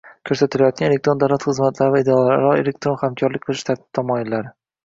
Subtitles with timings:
[0.27, 4.53] ko‘rsatilayotgan elektron davlat xizmatlari va idoralararo elektron hamkorlik qilish tartib-taomillari